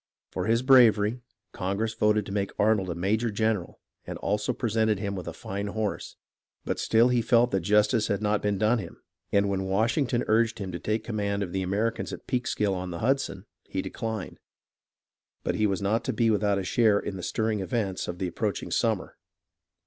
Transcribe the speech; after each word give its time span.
For 0.31 0.47
his 0.47 0.63
bravery 0.63 1.21
Congress 1.51 1.93
voted 1.93 2.25
to 2.25 2.31
make 2.31 2.57
Arnold 2.59 2.89
a 2.89 2.95
major 2.95 3.29
general 3.29 3.79
and 4.07 4.17
also 4.17 4.51
presented 4.51 4.97
him 4.97 5.13
with 5.13 5.27
a 5.27 5.31
fine 5.31 5.67
horse; 5.67 6.15
but 6.65 6.79
still 6.79 7.09
he 7.09 7.21
felt 7.21 7.51
that 7.51 7.59
jus 7.59 7.85
tice 7.85 8.07
had 8.07 8.19
not 8.19 8.41
been 8.41 8.57
done 8.57 8.79
him, 8.79 8.97
and 9.31 9.47
when 9.47 9.65
Washington 9.67 10.23
urged 10.27 10.57
him 10.57 10.71
to 10.71 10.79
take 10.79 11.03
command 11.03 11.43
of 11.43 11.51
the 11.51 11.61
Americans 11.61 12.11
at 12.11 12.25
Peekskill 12.25 12.73
on 12.73 12.89
the 12.89 12.97
Hudson, 12.97 13.45
he 13.69 13.83
declined. 13.83 14.39
But 15.43 15.53
he 15.53 15.67
was 15.67 15.83
not 15.83 16.03
to 16.05 16.13
be 16.13 16.31
without 16.31 16.57
a 16.57 16.63
share 16.63 16.97
in 16.97 17.15
the 17.15 17.21
stirring 17.21 17.59
events 17.59 18.07
of 18.07 18.17
the 18.17 18.27
approaching 18.27 18.71
summer. 18.71 19.17